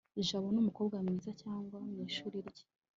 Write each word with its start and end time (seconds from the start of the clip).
jabo 0.27 0.47
numukobwa 0.53 0.95
mwiza 1.05 1.29
cy 1.39 1.45
mwishuri 1.91 2.37
rye 2.47 2.63